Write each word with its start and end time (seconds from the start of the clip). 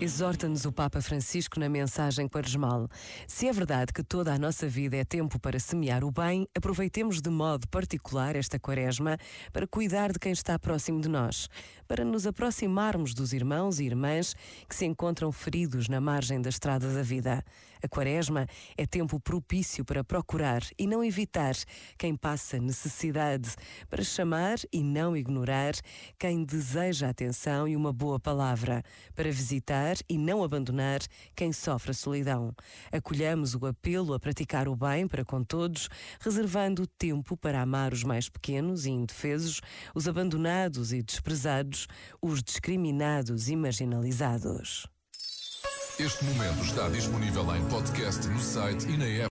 Exorta-nos 0.00 0.64
o 0.64 0.72
Papa 0.72 1.02
Francisco 1.02 1.60
na 1.60 1.68
mensagem 1.68 2.26
quaresmal. 2.26 2.88
Se 3.26 3.46
é 3.48 3.52
verdade 3.52 3.92
que 3.92 4.02
toda 4.02 4.32
a 4.32 4.38
nossa 4.38 4.66
vida 4.66 4.96
é 4.96 5.04
tempo 5.04 5.38
para 5.38 5.60
semear 5.60 6.02
o 6.02 6.10
bem, 6.10 6.46
aproveitemos 6.56 7.20
de 7.20 7.28
modo 7.28 7.68
particular 7.68 8.34
esta 8.34 8.58
quaresma 8.58 9.18
para 9.52 9.66
cuidar 9.66 10.10
de 10.10 10.18
quem 10.18 10.32
está 10.32 10.58
próximo 10.58 11.02
de 11.02 11.08
nós, 11.10 11.50
para 11.90 12.04
nos 12.04 12.24
aproximarmos 12.24 13.12
dos 13.14 13.32
irmãos 13.32 13.80
e 13.80 13.84
irmãs 13.84 14.36
que 14.68 14.76
se 14.76 14.86
encontram 14.86 15.32
feridos 15.32 15.88
na 15.88 16.00
margem 16.00 16.40
da 16.40 16.48
estrada 16.48 16.94
da 16.94 17.02
vida. 17.02 17.44
A 17.82 17.88
quaresma 17.88 18.46
é 18.76 18.86
tempo 18.86 19.18
propício 19.18 19.84
para 19.84 20.04
procurar 20.04 20.62
e 20.78 20.86
não 20.86 21.02
evitar 21.02 21.54
quem 21.96 22.14
passa 22.14 22.58
necessidade, 22.58 23.56
para 23.88 24.04
chamar 24.04 24.58
e 24.72 24.82
não 24.84 25.16
ignorar 25.16 25.72
quem 26.18 26.44
deseja 26.44 27.08
atenção 27.08 27.66
e 27.66 27.74
uma 27.74 27.92
boa 27.92 28.20
palavra, 28.20 28.82
para 29.14 29.30
visitar 29.32 29.96
e 30.08 30.18
não 30.18 30.44
abandonar 30.44 31.00
quem 31.34 31.52
sofre 31.52 31.92
a 31.92 31.94
solidão. 31.94 32.54
Acolhamos 32.92 33.54
o 33.54 33.66
apelo 33.66 34.12
a 34.12 34.20
praticar 34.20 34.68
o 34.68 34.76
bem 34.76 35.08
para 35.08 35.24
com 35.24 35.42
todos, 35.42 35.88
reservando 36.20 36.86
tempo 36.86 37.36
para 37.36 37.62
amar 37.62 37.94
os 37.94 38.04
mais 38.04 38.28
pequenos 38.28 38.84
e 38.84 38.90
indefesos, 38.90 39.60
os 39.94 40.06
abandonados 40.06 40.92
e 40.92 41.02
desprezados, 41.02 41.79
os 42.20 42.42
discriminados 42.42 43.48
e 43.48 43.56
marginalizados. 43.56 44.86
Este 45.98 46.24
momento 46.24 46.64
está 46.64 46.88
disponível 46.88 47.54
em 47.54 47.62
podcast 47.68 48.26
no 48.26 48.40
site 48.40 48.88
e 48.88 48.96
na 48.96 49.04
app. 49.04 49.28